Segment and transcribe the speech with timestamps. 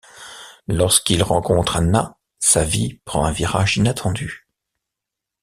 [0.67, 4.47] Lorsqu'il rencontre Anna, sa vie prend un virage inattendu.